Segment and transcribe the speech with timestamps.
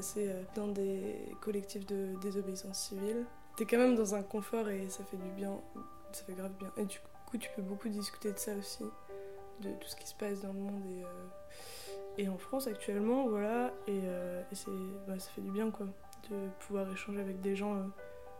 [0.00, 3.24] suis euh, dans des collectifs de désobéissance civile.
[3.56, 5.58] T'es quand même dans un confort et ça fait du bien,
[6.12, 6.70] ça fait grave bien.
[6.76, 8.84] Et du coup, tu peux beaucoup discuter de ça aussi,
[9.60, 10.82] de tout ce qui se passe dans le monde
[12.18, 13.72] et, euh, en France actuellement, voilà.
[13.86, 14.70] Et, euh, et c'est,
[15.06, 15.86] bah, ça fait du bien, quoi,
[16.30, 17.76] de pouvoir échanger avec des gens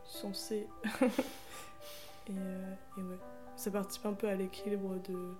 [0.05, 0.67] sensés.
[2.29, 3.19] et, et ouais,
[3.57, 5.35] ça participe un peu à l'équilibre de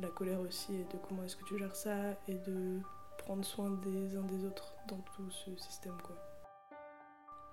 [0.00, 2.80] la colère aussi et de comment est-ce que tu gères ça et de
[3.22, 5.96] prendre soin des uns des autres dans tout ce système.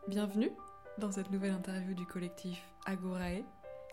[0.07, 0.51] Bienvenue
[0.97, 3.43] dans cette nouvelle interview du collectif Agorae,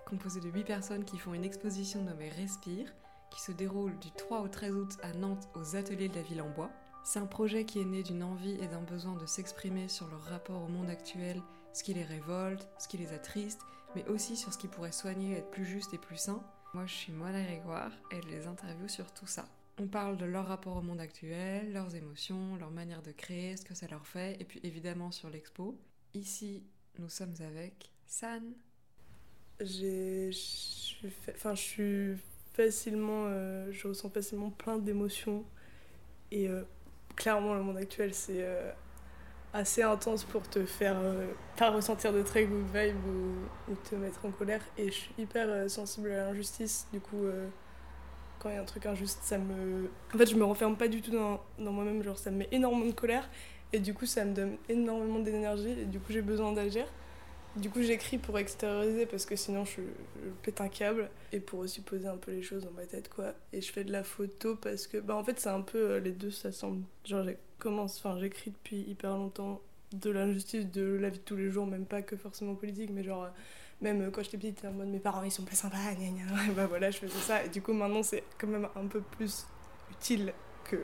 [0.07, 2.91] composé de 8 personnes qui font une exposition nommée Respire,
[3.31, 6.41] qui se déroule du 3 au 13 août à Nantes aux ateliers de la ville
[6.41, 6.71] en bois.
[7.05, 10.23] C'est un projet qui est né d'une envie et d'un besoin de s'exprimer sur leur
[10.23, 11.43] rapport au monde actuel,
[11.75, 13.61] ce qui les révolte, ce qui les attriste,
[13.95, 16.43] mais aussi sur ce qui pourrait soigner, être plus juste et plus sain.
[16.73, 19.45] Moi je suis Moana Grégoire et je les interview sur tout ça.
[19.79, 23.65] On parle de leur rapport au monde actuel, leurs émotions, leur manière de créer, ce
[23.65, 25.79] que ça leur fait, et puis évidemment sur l'expo.
[26.15, 26.63] Ici,
[26.99, 28.43] nous sommes avec San.
[29.61, 32.17] Je suis
[32.55, 35.45] facilement, euh, je ressens facilement plein d'émotions
[36.31, 36.63] et euh,
[37.15, 38.73] clairement le monde actuel c'est euh,
[39.53, 40.97] assez intense pour te faire
[41.57, 45.15] pas ressentir de très good vibe ou, ou te mettre en colère et je suis
[45.19, 47.27] hyper sensible à l'injustice du coup
[48.47, 50.89] quand il y a un truc injuste ça me en fait je me renferme pas
[50.89, 53.29] du tout dans, dans moi-même genre ça me met énormément de colère
[53.73, 56.87] et du coup ça me donne énormément d'énergie et du coup j'ai besoin d'agir
[57.57, 59.81] du coup, j'écris pour extérioriser parce que sinon je,
[60.43, 63.33] pète un câble et pour aussi poser un peu les choses dans ma tête, quoi.
[63.55, 66.01] Et je fais de la photo parce que, bah, en fait, c'est un peu euh,
[66.01, 66.85] les deux s'assemblent.
[67.05, 71.51] Genre, j'ai enfin, j'écris depuis hyper longtemps de l'injustice de la vie de tous les
[71.51, 73.31] jours, même pas que forcément politique, mais genre, euh,
[73.81, 76.53] même euh, quand j'étais petite, en mode mes parents ils sont pas sympas, gna gna.
[76.57, 77.45] Bah voilà, je faisais ça.
[77.45, 79.47] Et du coup, maintenant, c'est quand même un peu plus
[79.91, 80.33] utile
[80.65, 80.77] que,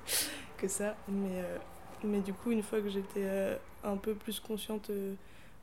[0.56, 0.96] que ça.
[1.08, 1.58] Mais, euh,
[2.04, 4.90] mais du coup, une fois que j'étais euh, un peu plus consciente.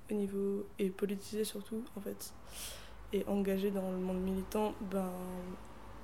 [0.09, 2.33] au niveau et politisé surtout en fait
[3.11, 5.11] et engagé dans le monde militant ben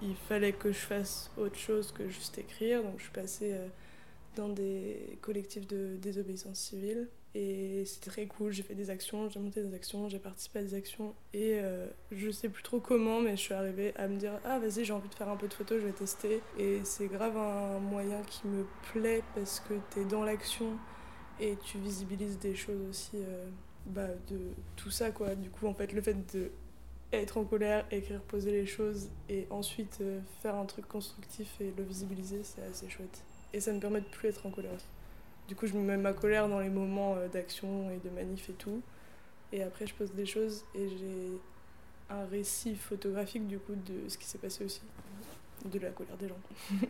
[0.02, 3.56] il fallait que je fasse autre chose que juste écrire donc je suis passée
[4.36, 9.40] dans des collectifs de désobéissance civile et c'était très cool j'ai fait des actions j'ai
[9.40, 11.16] monté des actions j'ai participé à des actions.
[11.34, 14.60] Et euh, je sais plus trop comment mais je suis arrivée à me dire ah
[14.60, 16.42] vas-y j'ai envie de faire un peu de photos je vais tester.
[16.60, 20.78] Et c'est grave un moyen qui me plaît parce que t'es dans l'action
[21.40, 23.46] et tu visibilises des choses aussi euh,
[23.88, 24.40] bah, de
[24.76, 25.34] tout ça quoi.
[25.36, 26.52] Du coup en fait le fait de
[27.12, 31.74] être en colère écrire poser les choses et ensuite euh, faire un truc constructif et
[31.76, 33.24] le visibiliser c'est assez chouette.
[33.54, 34.86] Et ça me permet de plus être en colère aussi
[35.48, 38.50] du coup je me mets ma colère dans les moments euh, d'action et de manif
[38.50, 38.82] et tout.
[39.52, 41.40] Et après je pose des choses et j'ai
[42.10, 44.82] un récit photographique du coup de ce qui s'est passé aussi.
[45.66, 46.40] De la colère des gens.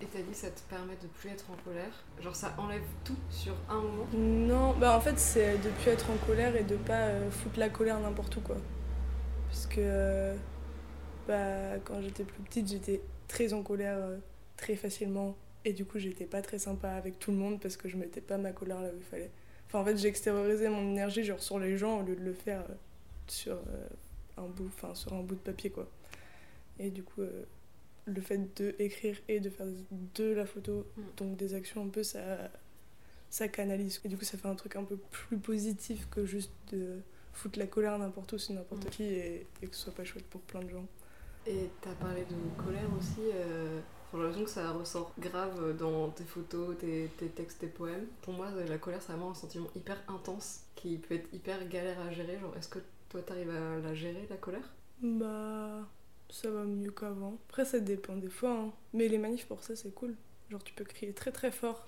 [0.00, 1.92] Et t'as dit ça te permet de plus être en colère.
[2.20, 4.06] Genre ça enlève tout sur un moment.
[4.12, 7.60] Non, bah en fait c'est de plus être en colère et de pas euh, foutre
[7.60, 8.56] la colère n'importe où quoi.
[9.48, 10.34] Parce que euh,
[11.28, 13.96] bah, quand j'étais plus petite j'étais très en colère
[14.56, 17.88] très facilement et du coup j'étais pas très sympa avec tout le monde parce que
[17.88, 19.30] je mettais pas ma colère là où il fallait.
[19.66, 22.60] Enfin en fait j'extériorisais mon énergie genre sur les gens au lieu de le faire
[22.68, 22.74] euh,
[23.26, 23.86] sur euh,
[24.36, 25.88] un bout, enfin sur un bout de papier quoi.
[26.78, 27.44] Et du coup euh,
[28.06, 29.66] le fait de écrire et de faire
[30.14, 31.02] de la photo, Mm.
[31.16, 32.50] donc des actions un peu ça
[33.30, 33.98] ça canalise.
[34.04, 37.00] Et du coup, ça fait un truc un peu plus positif que juste de
[37.32, 38.90] foutre la colère n'importe où sur n'importe Mm.
[38.90, 40.84] qui et, et que ce soit pas chouette pour plein de gens.
[41.46, 43.20] Et t'as parlé de colère aussi.
[43.32, 43.80] euh,
[44.12, 48.06] J'ai l'impression que ça ressort grave dans tes photos, tes, tes textes, tes poèmes.
[48.20, 52.00] Pour moi, la colère, c'est vraiment un sentiment hyper intense qui peut être hyper galère
[52.00, 52.38] à gérer.
[52.38, 52.78] Genre, est-ce que
[53.08, 54.74] toi, t'arrives à la gérer, la colère?
[55.02, 55.88] Bah,
[56.30, 57.38] ça va mieux qu'avant.
[57.48, 58.52] Après, ça dépend des fois.
[58.52, 58.72] hein.
[58.92, 60.14] Mais les manifs, pour ça, c'est cool.
[60.50, 61.86] Genre, tu peux crier très très fort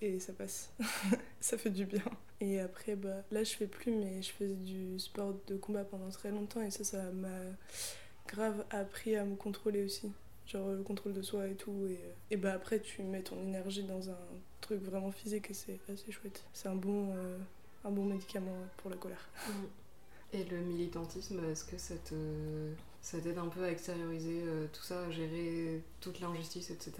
[0.00, 0.72] et ça passe.
[1.40, 2.04] ça fait du bien.
[2.40, 6.10] Et après, bah, là, je fais plus, mais je faisais du sport de combat pendant
[6.10, 7.28] très longtemps et ça, ça m'a
[8.28, 10.12] grave appris à me contrôler aussi.
[10.46, 11.86] Genre le contrôle de soi et tout.
[11.88, 14.18] Et, euh, et bah, après, tu mets ton énergie dans un
[14.60, 16.44] truc vraiment physique et c'est assez chouette.
[16.52, 17.38] C'est un bon, euh,
[17.84, 19.28] un bon médicament pour la colère.
[20.32, 25.10] Et le militantisme, est-ce que ça t'aide un peu à extérioriser euh, tout ça, à
[25.10, 26.94] gérer toute l'injustice, etc.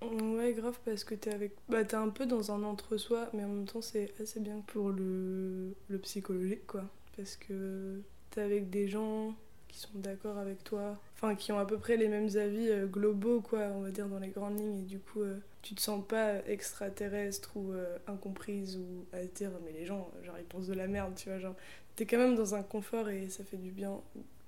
[0.00, 1.52] Ouais, grave, parce que t'es avec...
[1.68, 4.88] bah, t'es un peu dans un entre-soi, mais en même temps, c'est assez bien pour
[4.88, 6.84] le, le psychologique, quoi.
[7.16, 8.00] Parce que
[8.30, 9.36] t'es avec des gens
[9.72, 12.86] qui sont d'accord avec toi, enfin, qui ont à peu près les mêmes avis euh,
[12.86, 15.80] globaux, quoi, on va dire, dans les grandes lignes, et du coup, euh, tu te
[15.80, 20.66] sens pas extraterrestre ou euh, incomprise ou à dire, mais les gens, genre, ils pensent
[20.66, 21.56] de la merde, tu vois, genre,
[21.96, 24.00] t'es quand même dans un confort et ça fait du bien,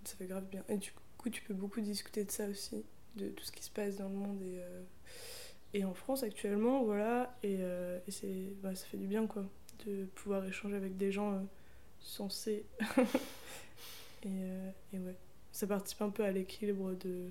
[0.05, 0.62] ça fait grave bien.
[0.69, 2.85] Et du coup, tu peux beaucoup discuter de ça aussi,
[3.17, 4.61] de tout ce qui se passe dans le monde et...
[4.61, 4.82] euh,
[5.76, 7.59] et en France actuellement, voilà, et,
[8.09, 9.44] c'est, bah, ça fait du bien quoi,
[9.85, 11.44] de pouvoir échanger avec des gens
[11.99, 12.65] sensés.
[14.25, 15.17] et, euh, et ouais,
[15.53, 17.31] ça participe un peu à l'équilibre de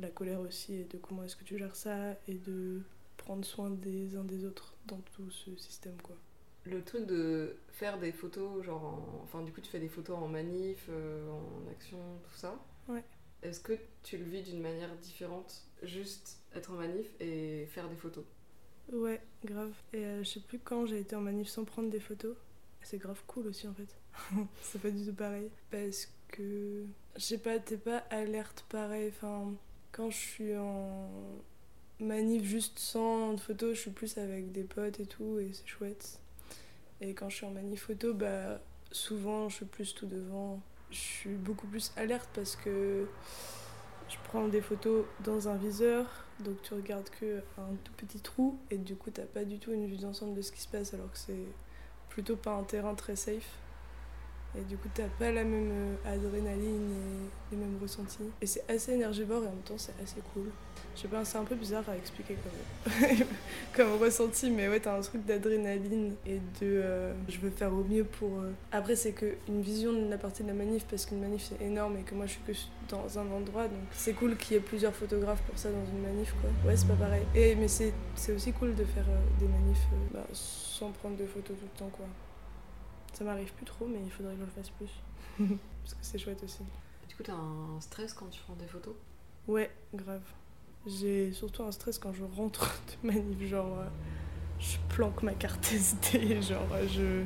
[0.00, 2.82] la colère aussi et de comment est-ce que tu gères ça et de
[3.16, 6.16] prendre soin des uns des autres dans tout ce système quoi.
[6.64, 10.16] Le truc de faire des photos, genre, en- enfin du coup tu fais des photos
[10.18, 12.58] en manif, euh, en action, tout ça.
[12.88, 13.04] Ouais.
[13.42, 17.96] Est-ce que tu le vis d'une manière différente, juste être en manif et faire des
[17.96, 18.24] photos?
[18.92, 19.74] Ouais, grave.
[19.92, 22.36] Et euh, je sais plus quand j'ai été en manif sans prendre des photos.
[22.82, 23.98] C'est grave cool aussi en fait.
[24.62, 25.50] c'est pas du tout pareil.
[25.70, 26.84] Parce que,
[27.16, 29.12] je sais pas, t'es pas alerte pareil.
[29.14, 29.52] Enfin,
[29.92, 31.08] quand je suis en
[32.00, 36.18] manif juste sans photos, je suis plus avec des potes et tout et c'est chouette.
[37.00, 40.60] Et quand je suis en manif photo, bah souvent je suis plus tout devant.
[40.90, 43.06] Je suis beaucoup plus alerte parce que
[44.08, 46.06] je prends des photos dans un viseur,
[46.40, 49.72] donc tu regardes que un tout petit trou et du coup t'as pas du tout
[49.72, 51.46] une vue d'ensemble de ce qui se passe alors que c'est
[52.10, 53.58] plutôt pas un terrain très safe.
[54.56, 58.30] Et du coup t'as pas la même euh, adrénaline et les mêmes ressentis.
[58.40, 60.50] Et c'est assez énergivore et en même temps c'est assez cool.
[60.94, 62.36] Je sais pas, c'est un peu bizarre à expliquer
[63.74, 67.82] comme, ressenti, mais ouais, t'as un truc d'adrénaline et de euh, je veux faire au
[67.82, 68.38] mieux pour.
[68.38, 68.52] euh.
[68.70, 71.96] Après, c'est qu'une vision de la partie de la manif, parce qu'une manif c'est énorme
[71.96, 72.52] et que moi je suis que
[72.88, 76.00] dans un endroit, donc c'est cool qu'il y ait plusieurs photographes pour ça dans une
[76.02, 76.50] manif, quoi.
[76.64, 77.24] Ouais, c'est pas pareil.
[77.34, 77.92] Et, mais c'est
[78.32, 79.06] aussi cool de faire
[79.40, 82.06] des manifs bah, sans prendre de photos tout le temps, quoi.
[83.14, 84.90] Ça m'arrive plus trop, mais il faudrait que je le fasse plus.
[85.82, 86.62] parce que c'est chouette aussi.
[87.08, 88.94] Du coup t'as un stress quand tu prends des photos?
[89.46, 90.22] Ouais, grave.
[90.86, 93.88] J'ai surtout un stress quand je rentre de manif, genre euh,
[94.58, 97.24] je planque ma carte SD, genre euh, je...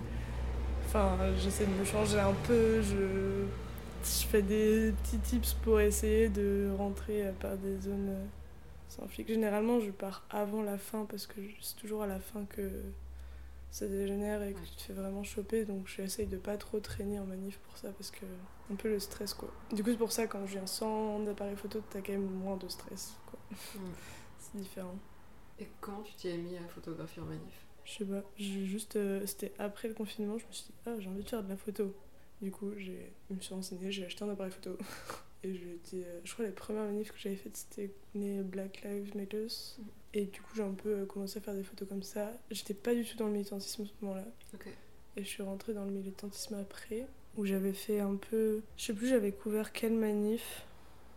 [0.87, 3.47] Enfin, j'essaie de me changer un peu, je...
[4.05, 8.15] je fais des petits tips pour essayer de rentrer euh, par des zones
[8.89, 9.29] sans flic.
[9.29, 12.71] Généralement, je pars avant la fin parce que c'est toujours à la fin que
[13.71, 17.19] ça dégénère et que tu te fais vraiment choper, donc j'essaye de pas trop traîner
[17.21, 18.25] en manif pour ça parce que
[18.71, 19.51] un peu le stress quoi.
[19.73, 22.57] Du coup c'est pour ça quand je viens sans appareil photo t'as quand même moins
[22.57, 23.39] de stress quoi.
[24.39, 24.97] C'est différent.
[25.59, 27.67] Et comment tu t'y es mis à photographier en manif?
[27.85, 31.09] Je sais pas, juste euh, c'était après le confinement, je me suis dit ah j'ai
[31.09, 31.95] envie de faire de la photo.
[32.41, 34.77] Du coup j'ai je me suis renseignée, j'ai acheté un appareil photo
[35.43, 38.83] et j'ai été euh, je crois les premières manifs que j'avais faites c'était les Black
[38.85, 39.87] Lives Matters Mhm.
[40.15, 42.33] Et du coup j'ai un peu euh, commencé à faire des photos comme ça.
[42.51, 44.25] J'étais pas du tout dans le militantisme à ce moment-là.
[45.17, 47.07] Et je suis rentrée dans le militantisme après,
[47.37, 48.63] où j'avais fait un peu.
[48.77, 50.65] Je sais plus, j'avais couvert quelle manif.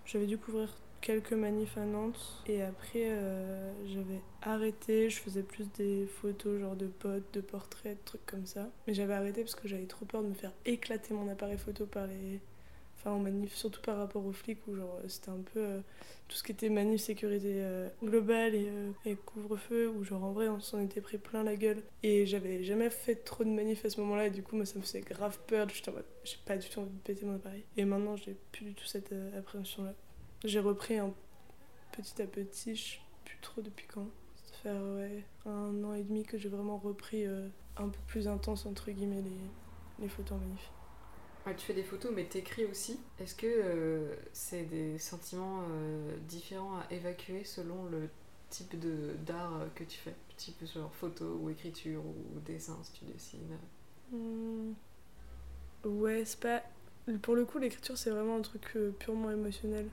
[0.05, 2.43] J'avais dû couvrir quelques manifs à Nantes.
[2.47, 5.09] Et après, euh, j'avais arrêté.
[5.09, 8.69] Je faisais plus des photos, genre de potes, de portraits, de trucs comme ça.
[8.87, 11.85] Mais j'avais arrêté parce que j'avais trop peur de me faire éclater mon appareil photo
[11.85, 12.39] par les.
[13.03, 15.79] Enfin, en manif, surtout par rapport aux flics, où genre c'était un peu euh,
[16.27, 20.33] tout ce qui était manif sécurité euh, globale et, euh, et couvre-feu, où genre en
[20.33, 21.81] vrai on s'en était pris plein la gueule.
[22.03, 24.77] Et j'avais jamais fait trop de manifs à ce moment-là, et du coup moi ça
[24.77, 25.67] me faisait grave peur.
[25.69, 27.63] J'étais en mode, j'ai pas du tout envie de péter mon appareil.
[27.75, 29.95] Et maintenant j'ai plus du tout cette appréhension-là.
[30.43, 31.11] J'ai repris un
[31.93, 34.07] petit à petit, je sais plus trop depuis quand.
[34.45, 38.67] Ça fait ouais, un an et demi que j'ai vraiment repris un peu plus intense
[38.67, 40.69] entre guillemets les, les photos en manif.
[41.45, 42.99] Tu fais des photos, mais t'écris aussi.
[43.19, 48.09] Est-ce que euh, c'est des sentiments euh, différents à évacuer selon le
[48.49, 50.13] type de d'art euh, que tu fais?
[50.37, 53.57] Type genre photo ou écriture ou dessin si tu dessines
[54.11, 54.73] Hmm.
[55.85, 56.61] Ouais, c'est pas.
[57.21, 59.87] Pour le coup, l'écriture, c'est vraiment un truc purement émotionnel.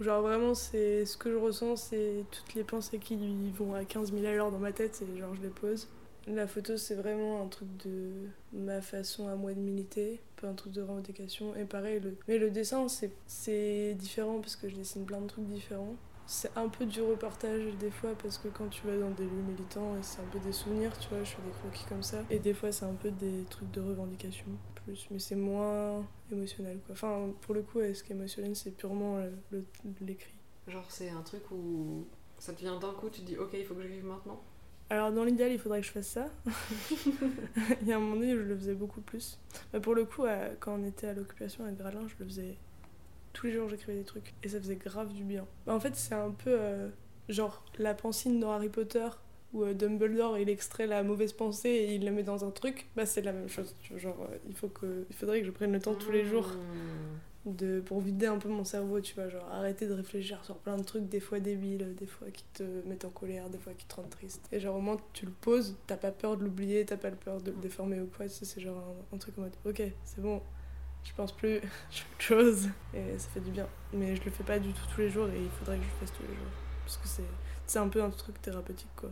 [0.00, 3.16] Genre, vraiment, c'est ce que je ressens, c'est toutes les pensées qui
[3.52, 5.88] vont à 15 000 à l'heure dans ma tête, et genre, je les pose.
[6.26, 8.10] La photo, c'est vraiment un truc de
[8.52, 11.54] ma façon à moi de militer, pas un truc de revendication.
[11.56, 12.16] Et pareil, le...
[12.28, 15.94] mais le dessin, c'est- différent parce que je dessine plein de trucs différents.
[16.26, 19.42] C'est un peu du reportage des fois parce que quand tu vas dans des lieux
[19.48, 22.22] militants, c'est un peu des souvenirs, tu vois, je fais des croquis comme ça.
[22.28, 24.44] Et des fois, c'est un peu des trucs de revendication
[24.84, 26.92] plus, mais c'est moins émotionnel quoi.
[26.92, 29.18] Enfin, pour le coup, ce qui est émotionnel, c'est purement
[30.02, 30.34] l'écrit.
[30.66, 32.04] Genre c'est un truc où
[32.38, 34.40] ça te vient d'un coup, tu te dis ok il faut que j'écrive maintenant?
[34.90, 36.28] Alors, dans l'idéal, il faudrait que je fasse ça.
[37.82, 39.38] il y a un moment donné où je le faisais beaucoup plus.
[39.72, 40.24] Mais pour le coup,
[40.60, 42.56] quand on était à l'occupation à Gralin, je le faisais
[43.32, 44.34] tous les jours, j'écrivais des trucs.
[44.42, 45.46] Et ça faisait grave du bien.
[45.66, 46.88] Bah, en fait, c'est un peu euh,
[47.28, 49.08] genre la pensine dans Harry Potter
[49.54, 52.88] où euh, Dumbledore il extrait la mauvaise pensée et il la met dans un truc.
[52.96, 53.76] Bah, c'est la même chose.
[53.96, 56.48] Genre, euh, il, faut que, il faudrait que je prenne le temps tous les jours
[56.48, 57.27] Mmh.
[57.52, 60.76] De, pour vider un peu mon cerveau, tu vois, genre arrêter de réfléchir sur plein
[60.76, 63.86] de trucs, des fois débiles, des fois qui te mettent en colère, des fois qui
[63.86, 64.46] te rendent triste.
[64.52, 67.40] Et genre au moins tu le poses, t'as pas peur de l'oublier, t'as pas peur
[67.40, 68.78] de le déformer ou quoi, c'est genre
[69.12, 70.42] un, un truc en mode ok, c'est bon,
[71.04, 73.68] je pense plus, je fais autre chose, et ça fait du bien.
[73.92, 75.88] Mais je le fais pas du tout tous les jours et il faudrait que je
[75.88, 76.52] le fasse tous les jours.
[76.84, 77.08] Parce que
[77.66, 79.10] c'est un peu un truc thérapeutique quoi.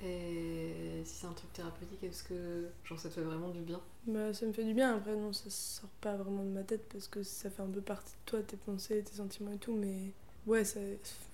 [0.00, 3.80] Et si c'est un truc thérapeutique, est-ce que genre ça te fait vraiment du bien?
[4.06, 6.88] Bah ça me fait du bien, après non ça sort pas vraiment de ma tête
[6.92, 9.72] parce que ça fait un peu partie de toi, tes pensées, tes sentiments et tout,
[9.74, 10.12] mais
[10.46, 10.80] ouais, ça,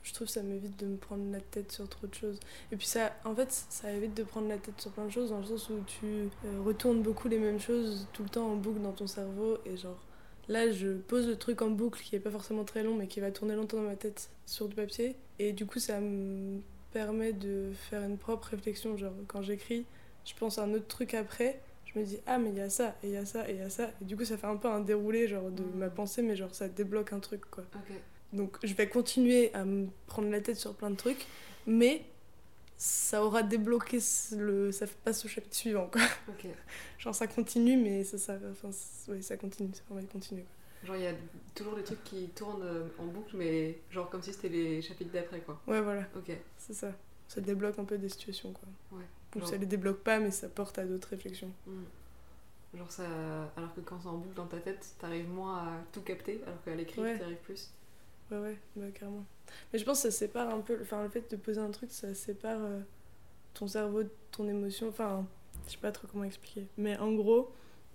[0.02, 2.40] je trouve ça m'évite de me prendre la tête sur trop de choses.
[2.70, 5.30] Et puis ça, en fait, ça évite de prendre la tête sur plein de choses
[5.30, 8.56] dans le sens où tu euh, retournes beaucoup les mêmes choses tout le temps en
[8.56, 10.00] boucle dans ton cerveau et genre
[10.48, 13.20] là je pose le truc en boucle qui est pas forcément très long mais qui
[13.20, 15.16] va tourner longtemps dans ma tête sur du papier.
[15.38, 16.60] Et du coup ça me
[16.92, 18.96] permet de faire une propre réflexion.
[18.96, 19.86] Genre, quand j'écris,
[20.24, 22.70] je pense à un autre truc après, je me dis, ah, mais il y a
[22.70, 23.90] ça, et il y a ça, et il y a ça.
[24.00, 26.54] Et du coup, ça fait un peu un déroulé genre, de ma pensée, mais genre,
[26.54, 27.64] ça débloque un truc, quoi.
[28.32, 31.26] Donc, je vais continuer à me prendre la tête sur plein de trucs,
[31.66, 32.04] mais
[32.76, 33.98] ça aura débloqué
[34.32, 36.02] le ça passe au chapitre suivant quoi
[36.98, 38.70] genre ça continue mais ça ça enfin,
[39.06, 40.44] ouais, ça continue ça de continuer
[40.84, 41.14] Genre, il y a
[41.54, 45.12] toujours des trucs qui tournent euh, en boucle, mais genre comme si c'était les chapitres
[45.12, 45.60] d'après, quoi.
[45.66, 46.02] Ouais, voilà.
[46.16, 46.32] Ok.
[46.58, 46.92] C'est ça.
[47.28, 48.68] Ça débloque un peu des situations, quoi.
[48.98, 49.04] Ouais.
[49.36, 51.50] Ou ça les débloque pas, mais ça porte à d'autres réflexions.
[51.66, 51.84] Hmm.
[52.74, 53.04] Genre, ça.
[53.56, 56.62] Alors que quand c'est en boucle dans ta tête, t'arrives moins à tout capter, alors
[56.64, 57.70] qu'à l'écrit, t'arrives plus.
[58.30, 59.24] Ouais, ouais, bah, carrément.
[59.72, 60.78] Mais je pense que ça sépare un peu.
[60.82, 62.80] Enfin, le fait de poser un truc, ça sépare euh,
[63.54, 64.88] ton cerveau de ton émotion.
[64.88, 65.26] Enfin,
[65.66, 66.66] je sais pas trop comment expliquer.
[66.76, 67.52] Mais en gros,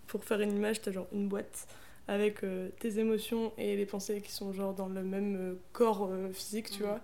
[0.08, 1.68] pour faire une image, t'as genre une boîte
[2.08, 6.08] avec euh, tes émotions et les pensées qui sont genre dans le même euh, corps
[6.10, 7.02] euh, physique, tu vois.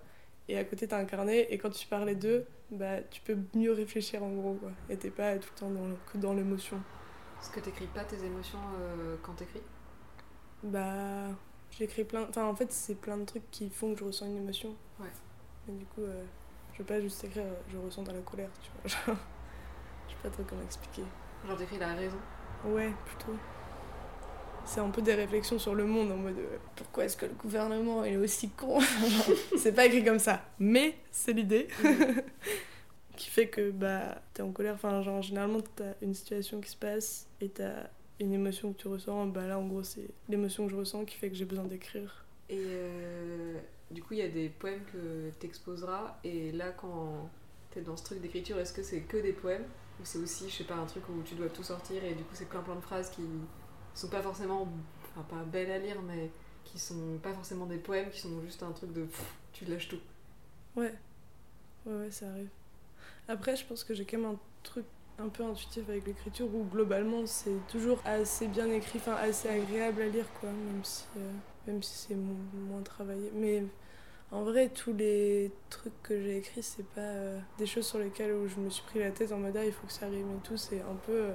[0.48, 3.36] Et à côté, t'as un carnet, et quand tu parles les deux, bah, tu peux
[3.54, 4.70] mieux réfléchir en gros, quoi.
[4.90, 6.78] Et t'es pas tout le temps dans que dans l'émotion.
[7.40, 8.58] Est-ce que t'écris pas tes émotions
[9.22, 9.62] quand t'écris?
[10.62, 11.28] Bah,
[11.70, 12.26] j'écris plein.
[12.28, 14.74] Enfin, en fait, c'est plein de trucs qui font que je ressens une émotion.
[15.00, 15.08] Ouais.
[15.66, 16.02] Mais du coup,
[16.72, 18.88] je veux pas juste écrire, je ressens dans la colère, tu vois.
[19.06, 19.16] Genre,
[20.08, 21.04] je sais pas trop comment expliquer.
[21.46, 22.18] Genre, t'écris la raison?
[22.66, 23.36] Ouais, plutôt
[24.66, 27.34] c'est un peu des réflexions sur le monde en mode euh, pourquoi est-ce que le
[27.34, 28.78] gouvernement est aussi con
[29.58, 32.22] C'est pas écrit comme ça, mais c'est l'idée mhm.
[33.16, 34.74] qui fait que bah t'es en colère.
[34.74, 37.88] Enfin, genre généralement t'as une situation qui se passe et t'as
[38.20, 39.26] une émotion que tu ressens.
[39.26, 42.24] Bah là en gros c'est l'émotion que je ressens qui fait que j'ai besoin d'écrire.
[42.48, 43.58] Et euh,
[43.90, 47.30] du coup il y a des poèmes que t'exposeras et là quand
[47.70, 49.64] t'es dans ce truc d'écriture, est-ce que c'est que des poèmes?
[50.00, 52.24] Ou c'est aussi je sais pas un truc où tu dois tout sortir et du
[52.24, 53.22] coup c'est plein plein de phrases qui
[53.94, 54.68] sont pas forcément,
[55.10, 56.30] enfin pas belles à lire, mais
[56.64, 59.06] qui sont pas forcément des poèmes, qui sont juste un truc de
[59.52, 60.00] tu lâches tout.
[60.76, 60.92] Ouais,
[61.86, 62.48] ouais, ouais, ça arrive.
[63.28, 64.84] Après, je pense que j'ai quand même un truc
[65.18, 70.02] un peu intuitif avec l'écriture où globalement c'est toujours assez bien écrit, enfin assez agréable
[70.02, 71.32] à lire, quoi, même si, euh,
[71.66, 73.30] même si c'est moins travaillé.
[73.34, 73.62] Mais
[74.32, 78.32] en vrai, tous les trucs que j'ai écrits, c'est pas euh, des choses sur lesquelles
[78.32, 80.26] où je me suis pris la tête en mode ah, il faut que ça arrive
[80.26, 81.12] et tout, c'est un peu.
[81.12, 81.32] Euh,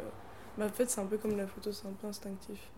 [0.59, 2.71] bah, en fait, c'est un peu comme la photo, c'est un peu instinctif.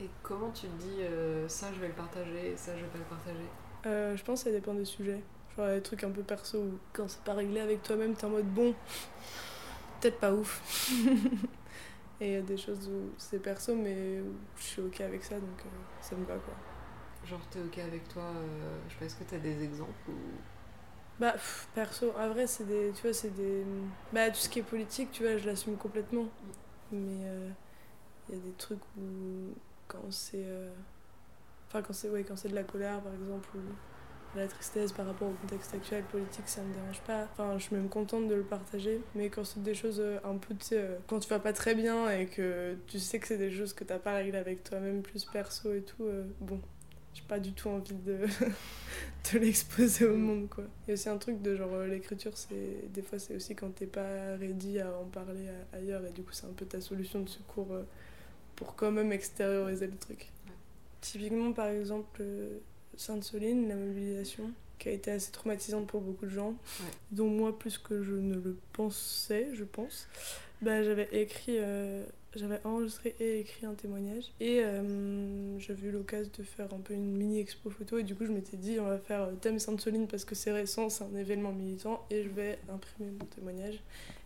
[0.00, 2.98] Et comment tu te dis euh, ça, je vais le partager, ça, je vais pas
[2.98, 3.52] le partager?
[3.86, 5.22] Euh, Je pense que ça dépend des sujets.
[5.56, 8.30] Genre, des trucs un peu perso où quand c'est pas réglé avec toi-même, t'es en
[8.30, 8.74] mode bon,
[10.00, 10.62] peut-être pas ouf.
[12.20, 15.24] Et il y a des choses où c'est perso, mais où je suis ok avec
[15.24, 15.68] ça, donc euh,
[16.00, 16.54] ça me va quoi.
[17.24, 18.32] Genre, t'es ok avec toi,
[18.88, 20.42] je sais pas, est-ce que t'as des exemples ou...
[21.18, 21.34] Bah,
[21.74, 22.92] perso, en vrai, c'est des.
[22.94, 23.64] Tu vois, c'est des.
[24.12, 26.26] Bah, tout ce qui est politique, tu vois, je l'assume complètement.
[26.92, 27.48] Mais il euh,
[28.30, 29.54] y a des trucs où
[29.88, 30.70] quand c'est euh,
[31.68, 33.60] enfin quand c'est ouais, quand c'est de la colère par exemple ou
[34.34, 37.26] de la tristesse par rapport au contexte actuel politique ça me dérange pas.
[37.32, 39.00] Enfin je suis même contente de le partager.
[39.14, 40.54] Mais quand c'est des choses euh, un peu
[41.06, 43.84] quand tu vas pas très bien et que tu sais que c'est des choses que
[43.84, 46.08] t'as pas réglé avec toi-même plus perso et tout
[46.40, 46.60] bon
[47.14, 48.26] j'ai pas du tout envie de,
[49.32, 50.64] de l'exposer au monde quoi.
[50.86, 53.54] Il y a aussi un truc de genre euh, l'écriture c'est des fois c'est aussi
[53.54, 56.80] quand t'es pas ready à en parler ailleurs et du coup c'est un peu ta
[56.80, 57.82] solution de secours euh,
[58.56, 60.30] pour quand même extérioriser le truc.
[61.00, 62.58] Typiquement par exemple euh,
[62.96, 66.54] Sainte-Soline, la mobilisation qui a été assez traumatisante pour beaucoup de gens,
[67.10, 70.08] dont moi plus que je ne le pensais, je pense.
[70.62, 71.58] Bah, j'avais écrit
[72.38, 74.24] j'avais enregistré et écrit un témoignage.
[74.40, 77.98] Et euh, j'avais eu l'occasion de faire un peu une mini expo photo.
[77.98, 80.52] Et du coup je m'étais dit on va faire euh, thème Sainte-Soline parce que c'est
[80.52, 82.06] récent, c'est un événement militant.
[82.10, 83.80] Et je vais imprimer mon témoignage.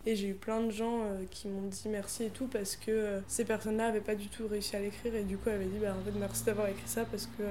[0.05, 3.21] Et j'ai eu plein de gens euh, qui m'ont dit merci et tout parce que
[3.27, 5.15] ces personnes-là avaient pas du tout réussi à l'écrire.
[5.15, 7.43] Et du coup avaient dit bah en fait merci d'avoir écrit ça parce que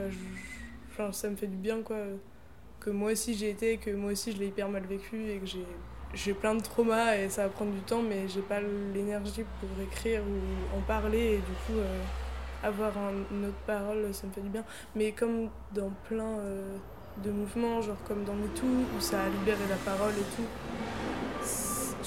[1.12, 2.06] ça me fait du bien quoi
[2.78, 5.46] que moi aussi j'ai été, que moi aussi je l'ai hyper mal vécu et que
[5.46, 5.66] j'ai
[6.14, 8.60] j'ai plein de traumas et ça va prendre du temps, mais j'ai pas
[8.94, 12.02] l'énergie pour écrire ou en parler et du coup euh,
[12.62, 12.92] avoir
[13.30, 14.64] une autre parole, ça me fait du bien.
[14.94, 16.76] Mais comme dans plein euh,
[17.22, 20.46] de mouvements, genre comme dans MeToo, où ça a libéré la parole et tout,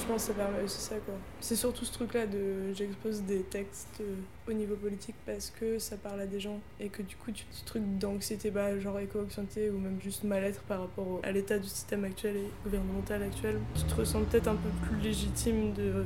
[0.07, 0.95] pense que ça permet aussi ça.
[1.39, 4.15] C'est surtout ce truc là de j'expose des textes euh,
[4.47, 7.45] au niveau politique parce que ça parle à des gens et que du coup tu
[7.51, 11.67] ce truc d'anxiété bah genre éco-anxiété ou même juste mal-être par rapport à l'état du
[11.67, 16.03] système actuel et gouvernemental actuel, tu te ressens peut-être un peu plus légitime de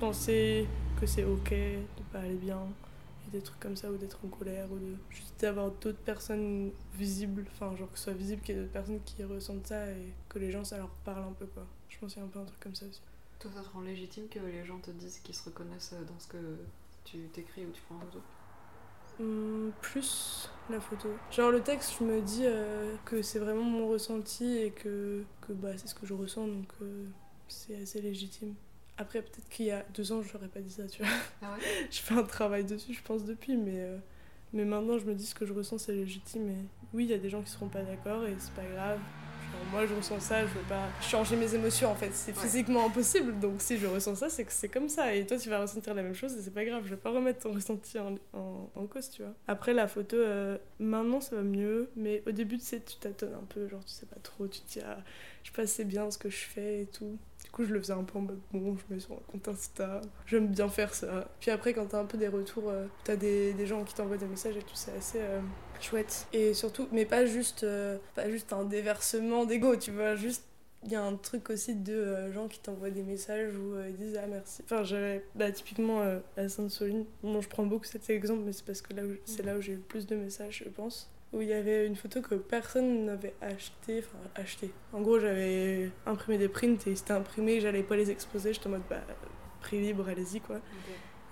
[0.00, 0.66] penser
[1.00, 2.60] que c'est ok de pas aller bien
[3.32, 7.44] des trucs comme ça ou d'être en colère ou de juste d'avoir d'autres personnes visibles,
[7.52, 10.12] enfin genre que ce soit visible qu'il y ait d'autres personnes qui ressentent ça et
[10.28, 11.66] que les gens ça leur parle un peu quoi.
[11.88, 13.00] Je pense qu'il y a un peu un truc comme ça aussi.
[13.38, 16.28] Toi, ça te rend légitime que les gens te disent qu'ils se reconnaissent dans ce
[16.28, 16.58] que
[17.04, 18.20] tu t'écris ou tu prends en photo
[19.18, 21.08] Hum, plus la photo.
[21.30, 25.52] Genre le texte, je me dis euh, que c'est vraiment mon ressenti et que, que
[25.54, 27.06] bah, c'est ce que je ressens, donc euh,
[27.48, 28.54] c'est assez légitime.
[28.98, 31.12] Après, peut-être qu'il y a deux ans, je n'aurais pas dit ça, tu vois.
[31.42, 31.88] Ah ouais?
[31.90, 33.98] Je fais un travail dessus, je pense, depuis, mais, euh,
[34.52, 36.48] mais maintenant, je me dis ce que je ressens, c'est légitime.
[36.48, 36.64] Et
[36.94, 38.98] oui, il y a des gens qui seront pas d'accord et c'est pas grave.
[39.72, 42.10] Moi, je ressens ça, je veux pas changer mes émotions, en fait.
[42.12, 42.42] C'est Ouais.
[42.42, 45.14] physiquement impossible, donc si je ressens ça, c'est que c'est comme ça.
[45.14, 47.10] Et toi, tu vas ressentir la même chose et c'est pas grave, je vais pas
[47.10, 49.32] remettre ton ressenti en, en, en cause, tu vois.
[49.48, 53.34] Après, la photo, euh, maintenant, ça va mieux, mais au début, tu sais, tu tâtonnes
[53.34, 54.98] un peu, genre, tu sais pas trop, tu te dis, ah,
[55.42, 57.18] je sais pas assez bien ce que je fais et tout.
[57.44, 59.48] Du coup, je le faisais un peu en mode bon, je mets sur un compte
[59.48, 61.28] Insta, j'aime bien faire ça.
[61.40, 64.16] Puis après, quand t'as un peu des retours, euh, t'as des, des gens qui t'envoient
[64.16, 65.40] des messages et tout, c'est assez euh,
[65.82, 66.26] chouette.
[66.32, 70.44] Et surtout, mais pas juste, euh, pas juste un déversement d'ego, tu vois, juste.
[70.84, 73.88] Il y a un truc aussi de euh, gens qui t'envoient des messages où euh,
[73.88, 74.62] ils disent ah merci.
[74.64, 78.64] Enfin, j'avais bah, typiquement euh, à Sainte-Soline, bon, je prends beaucoup cet exemple, mais c'est
[78.64, 81.42] parce que là c'est là où j'ai eu le plus de messages, je pense où
[81.42, 84.70] il y avait une photo que personne n'avait acheté, enfin acheté.
[84.92, 88.70] En gros, j'avais imprimé des prints et c'était imprimé, j'allais pas les exposer, j'étais en
[88.70, 89.02] mode bah,
[89.60, 90.60] prix libre, allez-y quoi.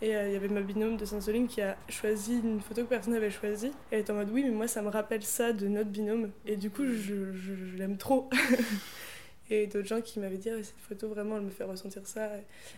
[0.04, 2.88] Et euh, il y avait ma binôme de Saint-Soline qui a choisi une photo que
[2.88, 3.72] personne n'avait choisie.
[3.90, 6.30] Elle était en mode oui, mais moi ça me rappelle ça de notre binôme.
[6.44, 8.28] Et du coup, je, je- l'aime trop.
[9.50, 12.28] et d'autres gens qui m'avaient dit ah, cette photo vraiment elle me fait ressentir ça.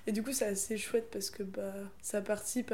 [0.06, 2.73] Et du coup, c'est assez chouette parce que bah, ça participe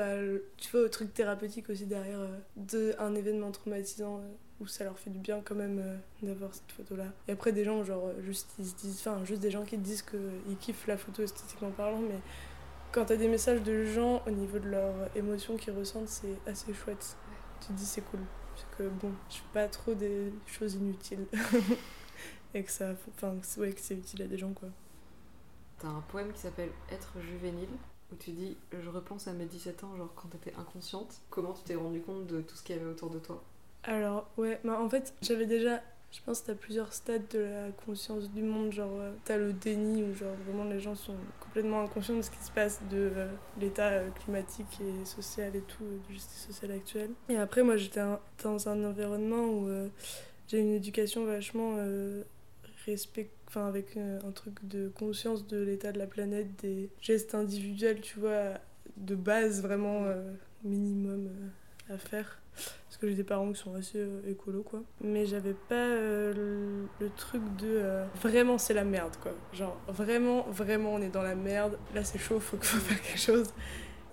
[0.59, 4.19] tu vois, au truc thérapeutique aussi derrière euh, de un événement traumatisant.
[4.19, 4.29] euh,
[4.61, 7.51] où ça leur fait du bien quand même euh, d'avoir cette photo là et après
[7.51, 10.57] des gens genre euh, juste ils se disent enfin juste des gens qui disent qu'ils
[10.61, 12.15] kiffent la photo esthétiquement parlant mais
[12.93, 16.73] quand t'as des messages de gens au niveau de leurs émotions qu'ils ressentent, c'est assez
[16.75, 17.16] chouette.
[17.61, 18.21] Tu te dis c'est cool.
[18.55, 21.27] Parce que bon, je fais pas trop des choses inutiles.
[22.55, 22.95] et que ça.
[23.14, 24.69] Enfin, ouais, que c'est utile à des gens quoi.
[25.79, 27.71] T'as un poème qui s'appelle Être juvénile,
[28.12, 31.62] où tu dis Je repense à mes 17 ans, genre quand t'étais inconsciente, comment tu
[31.62, 33.43] t'es rendu compte de tout ce qu'il y avait autour de toi?
[33.85, 35.83] Alors, ouais, bah, en fait, j'avais déjà.
[36.12, 38.70] Je pense que t'as plusieurs stades de la conscience du monde.
[38.70, 42.31] Genre, euh, t'as le déni où, genre, vraiment les gens sont complètement inconscients de ce
[42.31, 46.72] qui se passe, de euh, l'état euh, climatique et social et tout, de justice sociale
[46.72, 47.11] actuelle.
[47.31, 48.03] Et après, moi, j'étais
[48.44, 49.70] dans un environnement où
[50.48, 51.79] j'ai une éducation vachement
[52.85, 53.31] respect.
[53.48, 58.18] Enfin, avec un truc de conscience de l'état de la planète, des gestes individuels, tu
[58.18, 58.55] vois,
[58.96, 60.07] de base vraiment
[60.62, 61.31] minimum
[61.90, 62.40] à faire.
[62.55, 64.83] Parce que j'ai des parents qui sont assez euh, écolos quoi.
[65.01, 69.33] Mais j'avais pas euh, le, truc de euh, vraiment c'est la merde quoi.
[69.53, 71.79] Genre vraiment vraiment on est dans la merde.
[71.95, 73.53] Là c'est chaud faut qu'il faut faire quelque chose.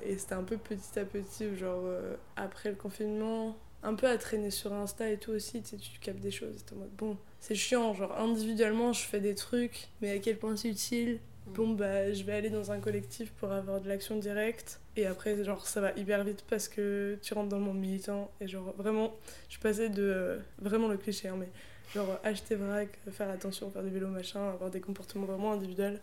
[0.01, 4.17] Et c'était un peu petit à petit genre euh, après le confinement un peu à
[4.17, 6.63] traîner sur Insta et tout aussi tu sais tu captes des choses.
[6.73, 10.55] En mode bon c'est chiant genre individuellement je fais des trucs mais à quel point
[10.55, 11.19] c'est utile?
[11.53, 14.79] Bon bah je vais aller dans un collectif pour avoir de l'action directe.
[14.95, 18.31] Et après genre ça va hyper vite parce que tu rentres dans le monde militant
[18.41, 19.15] et genre vraiment
[19.47, 21.49] je suis passée de euh, vraiment le cliché hein, mais
[21.93, 25.99] genre acheter vrac faire attention faire du vélo machin avoir des comportements vraiment individuels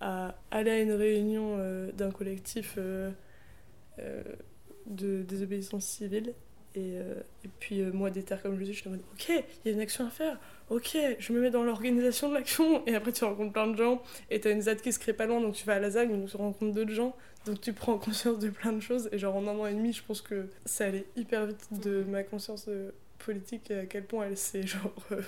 [0.00, 3.10] à aller à une réunion euh, d'un collectif euh,
[3.98, 4.22] euh,
[4.86, 6.34] de désobéissance civile
[6.76, 9.28] et, euh, et puis euh, moi déterre comme je dis je suis en mode ok
[9.28, 10.38] il y a une action à faire
[10.70, 14.02] ok je me mets dans l'organisation de l'action et après tu rencontres plein de gens
[14.30, 16.10] et t'as une ZAD qui se crée pas loin, donc tu vas à la ZAG,
[16.10, 19.08] donc tu rencontres d'autres gens, donc tu prends conscience de plein de choses.
[19.12, 22.04] Et genre en un an et demi, je pense que ça allait hyper vite de
[22.04, 25.22] ma conscience euh, politique et à quel point elle s'est genre euh,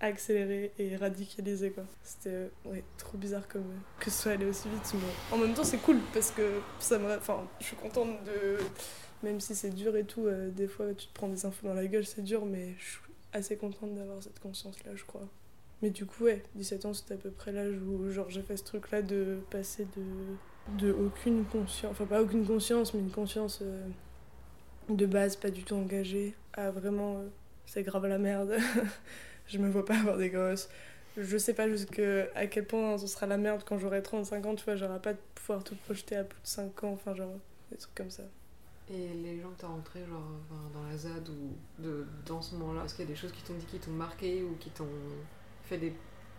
[0.00, 1.84] accélérée et radicalisée quoi.
[2.02, 3.64] C'était euh, ouais, trop bizarre comme
[4.00, 6.98] que ce soit allé aussi vite, mais en même temps c'est cool parce que ça
[6.98, 7.16] me.
[7.16, 8.58] Enfin, je suis contente de.
[9.22, 11.74] Même si c'est dur et tout, euh, des fois tu te prends des infos dans
[11.74, 13.00] la gueule, c'est dur, mais je suis
[13.32, 15.28] assez contente d'avoir cette conscience là, je crois.
[15.82, 18.64] Mais du coup, ouais, 17 ans, c'était à peu près l'âge où j'ai fait ce
[18.64, 23.86] truc-là de passer de, de aucune conscience, enfin pas aucune conscience, mais une conscience euh,
[24.88, 27.28] de base pas du tout engagée, à vraiment, euh,
[27.66, 28.56] c'est grave la merde,
[29.46, 30.68] je me vois pas avoir des gosses.
[31.16, 34.64] Je sais pas jusqu'à quel point ce sera la merde quand j'aurai 35 ans, tu
[34.64, 37.38] vois, j'aurai pas de pouvoir tout projeter à plus de 5 ans, enfin genre,
[37.70, 38.24] des trucs comme ça.
[38.90, 40.22] Et les gens que t'as rencontrés, genre
[40.74, 43.42] dans la ZAD ou de, dans ce moment-là, est-ce qu'il y a des choses qui
[43.42, 44.86] t'ont dit qui t'ont marqué ou qui t'ont
[45.62, 45.94] fait des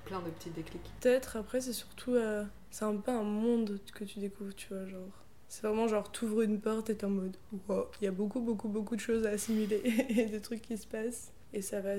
[0.06, 0.92] plein de petits déclics?
[1.02, 2.14] Peut-être, après, c'est surtout.
[2.14, 5.24] euh, c'est un peu un monde que tu découvres, tu vois, genre.
[5.48, 8.42] C'est vraiment genre, t'ouvres une porte et t'es en mode, wow, il y a beaucoup,
[8.42, 11.32] beaucoup, beaucoup de choses à assimiler et des trucs qui se passent.
[11.54, 11.92] Et ça va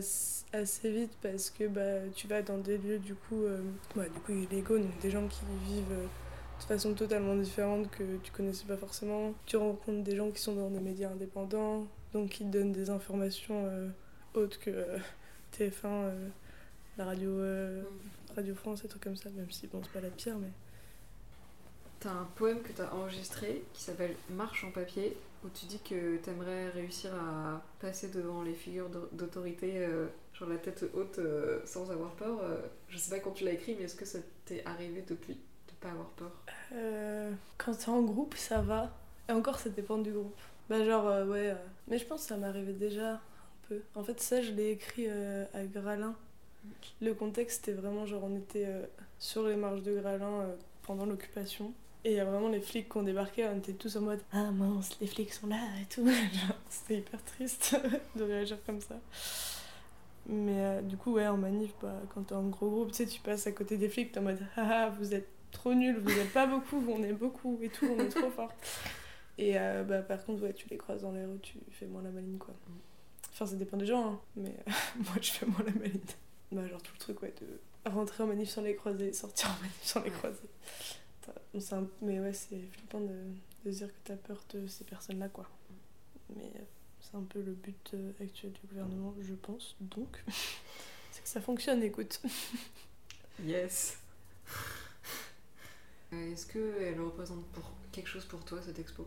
[0.53, 3.63] assez vite parce que bah, tu vas dans des lieux, du coup, euh,
[3.97, 6.07] ouais, du coup, illégaux, donc des gens qui vivent euh,
[6.61, 9.35] de façon totalement différente que tu connaissais pas forcément.
[9.47, 12.90] Tu rencontres des gens qui sont dans des médias indépendants, donc qui te donnent des
[12.90, 13.88] informations euh,
[14.35, 14.99] autres que euh,
[15.57, 16.29] TF1, euh,
[16.99, 17.83] la radio, euh,
[18.35, 20.51] Radio France, des trucs comme ça, même si bon, c'est pas la pire, mais.
[22.01, 26.16] T'as un poème que t'as enregistré qui s'appelle Marche en papier, où tu dis que
[26.19, 31.61] t'aimerais réussir à passer devant les figures d'au- d'autorité, euh, genre la tête haute, euh,
[31.64, 32.38] sans avoir peur.
[32.42, 32.61] euh.
[32.88, 35.35] je sais pas quand tu l'as écrit, mais est-ce que ça t'est arrivé depuis?
[35.35, 35.40] de
[35.81, 36.31] pas avoir peur
[36.73, 38.91] Euh, quand t'es en groupe, ça va.
[39.29, 40.37] Et encore, ça dépend du groupe.
[40.69, 41.51] Bah, genre, euh, ouais.
[41.51, 41.55] euh,
[41.89, 43.21] Mais je pense que ça m'arrivait déjà un
[43.69, 43.81] peu.
[43.95, 46.15] En fait, ça, je l'ai écrit euh, à Gralin.
[47.01, 48.67] Le contexte, c'était vraiment genre, on était
[49.21, 50.47] sur les marches de Gralin
[50.83, 51.73] pendant l'occupation.
[52.05, 54.21] Et il y a vraiment les flics qui ont débarqué, on était tous en mode
[54.33, 56.09] Ah mince, les flics sont là et tout.
[56.71, 57.77] C'était hyper triste
[58.17, 58.97] de réagir comme ça.
[60.29, 63.07] Mais euh, du coup, ouais, en manif, bah, quand t'es en gros groupe, tu sais,
[63.07, 65.99] tu passes à côté des flics, t'es en mode Ah, ah, vous êtes trop nuls,
[65.99, 68.53] vous êtes pas beaucoup, on est beaucoup et tout, on est trop fort.
[69.39, 72.03] Et euh, bah, par contre, ouais, tu les croises dans les rues, tu fais moins
[72.03, 72.55] la maline, quoi.
[73.33, 74.55] Enfin, ça dépend des gens, hein, mais
[74.97, 76.01] moi, je fais moins la maline.
[76.53, 79.61] Bah, genre tout le truc, ouais, de rentrer en manif sans les croiser, sortir en
[79.61, 80.41] manif sans les croiser.
[81.73, 83.15] Un- Mais ouais, c'est flippant de,
[83.65, 85.49] de dire que t'as peur de ces personnes-là, quoi.
[86.35, 86.63] Mais euh,
[87.01, 89.77] c'est un peu le but euh, actuel du gouvernement, je pense.
[89.81, 90.23] Donc,
[91.11, 92.21] c'est que ça fonctionne, écoute.
[93.45, 93.99] Yes
[96.12, 99.07] Est-ce qu'elle représente pour quelque chose pour toi cette expo?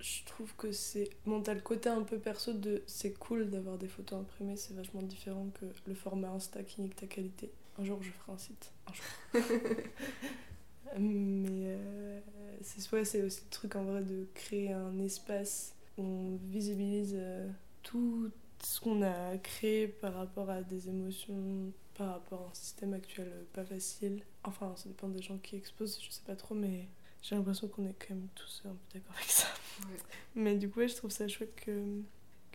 [0.00, 1.10] Je trouve que c'est.
[1.26, 2.82] Bon, t'as le côté un peu perso de.
[2.86, 6.96] C'est cool d'avoir des photos imprimées, c'est vachement différent que le format Insta qui nique
[6.96, 7.50] ta qualité.
[7.78, 8.72] Un jour, je ferai un site.
[8.88, 9.04] Un jour.
[10.98, 12.20] Mais euh,
[12.60, 17.14] c'est ouais, c'est aussi le truc en vrai de créer un espace où on visibilise
[17.16, 17.48] euh,
[17.82, 18.30] tout
[18.62, 23.28] ce qu'on a créé par rapport à des émotions, par rapport à un système actuel
[23.28, 24.22] euh, pas facile.
[24.44, 26.88] Enfin, ça dépend des gens qui exposent, je sais pas trop, mais
[27.22, 29.46] j'ai l'impression qu'on est quand même tous un peu d'accord avec ça.
[29.88, 29.96] Ouais.
[30.34, 32.02] Mais du coup, ouais, je trouve ça chouette que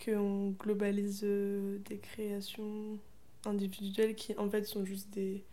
[0.06, 3.00] qu'on globalise euh, des créations
[3.45, 5.43] individuelles qui en fait sont juste des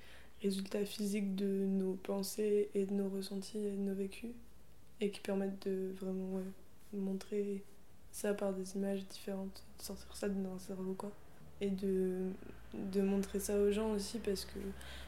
[0.42, 4.32] résultats physiques de nos pensées et de nos ressentis et de nos vécus
[5.00, 6.44] et qui permettent de vraiment ouais,
[6.92, 7.64] montrer
[8.10, 11.12] ça par des images différentes, de sortir ça d'un cerveau quoi.
[11.60, 12.30] Et de,
[12.92, 14.58] de montrer ça aux gens aussi parce que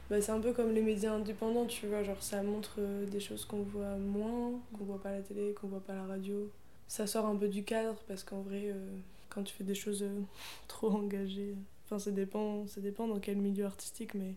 [0.09, 3.19] bah, c'est un peu comme les médias indépendants, tu vois, genre ça montre euh, des
[3.19, 6.07] choses qu'on voit moins, qu'on voit pas à la télé, qu'on voit pas à la
[6.07, 6.51] radio.
[6.87, 8.97] Ça sort un peu du cadre parce qu'en vrai, euh,
[9.31, 10.21] quand tu fais des choses euh,
[10.69, 14.35] trop engagées, enfin ça dépend, ça dépend dans quel milieu artistique, mais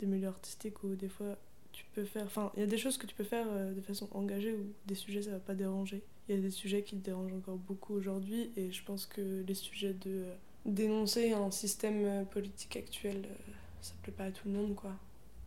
[0.00, 1.36] des milieux artistiques où des fois
[1.72, 4.08] tu peux faire, enfin il y a des choses que tu peux faire de façon
[4.12, 6.02] engagée où des sujets ça va pas déranger.
[6.28, 9.42] Il y a des sujets qui te dérangent encore beaucoup aujourd'hui et je pense que
[9.46, 10.24] les sujets de
[10.68, 14.92] dénoncer un système euh, politique actuel, euh, ça plaît pas à tout le monde quoi.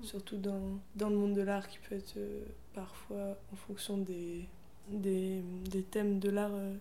[0.01, 4.47] Surtout dans, dans le monde de l'art qui peut être euh, parfois en fonction des,
[4.89, 6.73] des, des thèmes de l'art, euh,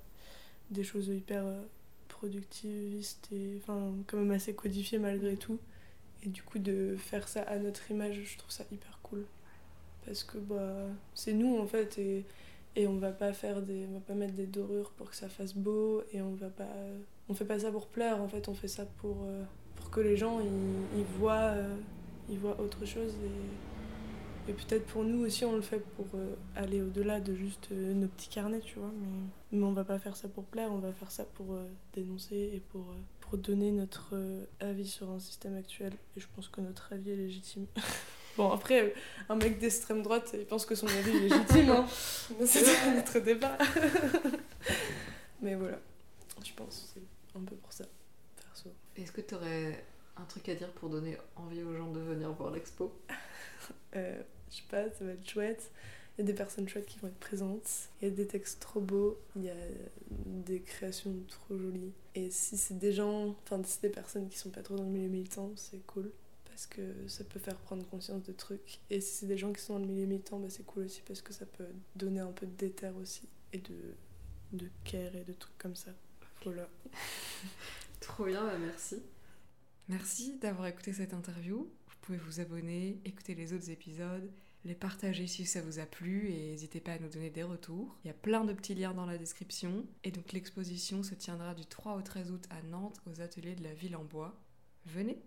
[0.71, 1.63] des choses hyper euh,
[2.09, 5.59] productivistes et enfin quand même assez codifiées malgré tout.
[6.23, 9.25] Et du coup de faire ça à notre image, je trouve ça hyper cool.
[10.07, 12.25] Parce que bah, c'est nous en fait et,
[12.77, 15.29] et on va pas faire des on va pas mettre des dorures pour que ça
[15.29, 16.73] fasse beau et on va pas
[17.31, 19.45] on fait pas ça pour plaire en fait, on fait ça pour euh,
[19.77, 21.77] pour que les gens ils, ils voient euh,
[22.29, 26.35] ils voient autre chose et, et peut-être pour nous aussi on le fait pour euh,
[26.57, 30.17] aller au-delà de juste nos petits carnets, tu vois, mais, mais on va pas faire
[30.17, 31.57] ça pour plaire, on va faire ça pour
[31.95, 32.85] dénoncer et pour,
[33.21, 34.17] pour donner notre
[34.59, 37.67] avis sur un système actuel et je pense que notre avis est légitime.
[38.37, 38.93] bon après,
[39.29, 41.87] un mec d'extrême droite, il pense que son avis est légitime, hein.
[42.45, 43.57] c'est notre débat.
[45.41, 45.79] mais voilà,
[46.45, 46.95] je pense
[47.37, 47.85] un peu pour ça,
[48.37, 48.71] perso.
[48.97, 49.85] Est-ce que tu aurais
[50.17, 52.93] un truc à dire pour donner envie aux gens de venir voir l'expo?
[53.97, 55.71] Euh, je sais pas, ça va être chouette.
[56.17, 57.89] Il y a des personnes chouettes qui vont être présentes.
[58.01, 59.19] Il y a des textes trop beaux.
[59.37, 59.55] Il y a
[60.11, 61.93] des créations trop jolies.
[62.15, 64.85] Et si c'est des gens, enfin, si c'est des personnes qui sont pas trop dans
[64.85, 66.11] le milieu militant, c'est cool.
[66.45, 68.81] Parce que ça peut faire prendre conscience de trucs.
[68.91, 71.03] Et si c'est des gens qui sont dans le milieu militant, bah, c'est cool aussi
[71.07, 71.65] parce que ça peut
[71.97, 73.29] donner un peu de déter aussi.
[73.53, 73.95] Et de,
[74.53, 75.93] de care et de trucs comme ça.
[76.45, 76.69] Voilà.
[78.01, 79.03] Trop bien, bah merci.
[79.89, 81.71] Merci d'avoir écouté cette interview.
[81.89, 84.31] Vous pouvez vous abonner, écouter les autres épisodes,
[84.65, 87.97] les partager si ça vous a plu et n'hésitez pas à nous donner des retours.
[88.05, 89.85] Il y a plein de petits liens dans la description.
[90.05, 93.65] Et donc l'exposition se tiendra du 3 au 13 août à Nantes aux ateliers de
[93.65, 94.41] la ville en bois.
[94.87, 95.19] Venez